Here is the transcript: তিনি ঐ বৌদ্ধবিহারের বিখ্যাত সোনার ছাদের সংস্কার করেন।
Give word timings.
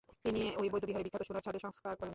তিনি 0.25 0.41
ঐ 0.57 0.63
বৌদ্ধবিহারের 0.71 1.05
বিখ্যাত 1.05 1.23
সোনার 1.27 1.45
ছাদের 1.45 1.61
সংস্কার 1.61 1.93
করেন। 1.93 2.09